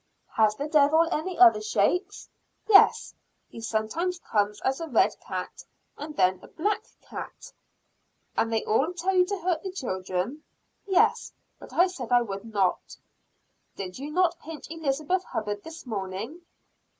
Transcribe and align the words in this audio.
"Has 0.35 0.55
the 0.55 0.67
Devil 0.67 1.07
any 1.11 1.37
other 1.37 1.61
shapes?" 1.61 2.27
"Yes, 2.67 3.13
he 3.49 3.61
sometimes 3.61 4.17
comes 4.17 4.59
as 4.61 4.81
a 4.81 4.87
red 4.87 5.13
cat, 5.19 5.63
and 5.95 6.17
then 6.17 6.39
a 6.41 6.47
black 6.47 6.85
cat." 7.03 7.53
"And 8.35 8.51
they 8.51 8.65
all 8.65 8.93
tell 8.93 9.13
you 9.15 9.27
to 9.27 9.37
hurt 9.37 9.61
the 9.61 9.69
children?" 9.71 10.41
"Yes, 10.87 11.31
but 11.59 11.71
I 11.71 11.85
said 11.85 12.11
I 12.11 12.23
would 12.23 12.45
not." 12.45 12.97
"Did 13.75 13.99
you 13.99 14.09
not 14.09 14.39
pinch 14.39 14.71
Elizabeth 14.71 15.23
Hubbard 15.23 15.63
this 15.63 15.85
morning?" 15.85 16.41